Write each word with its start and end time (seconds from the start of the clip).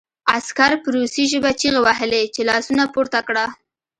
عسکر 0.35 0.71
په 0.83 0.87
روسي 0.95 1.23
ژبه 1.31 1.51
چیغې 1.59 1.79
وهلې 1.83 2.21
چې 2.35 2.41
لاسونه 2.49 2.83
پورته 2.93 3.19
کړه 3.27 3.45